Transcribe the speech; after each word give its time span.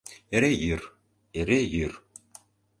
Эре 0.35 0.51
йӱр, 0.63 0.81
эре 1.39 1.59
йӱр. 1.73 1.93